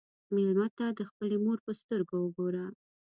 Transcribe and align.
مېلمه 0.33 0.67
ته 0.77 0.85
د 0.97 0.99
خپلې 1.09 1.35
مور 1.43 1.57
په 1.65 1.71
سترګو 1.79 2.15
وګوره. 2.21 2.65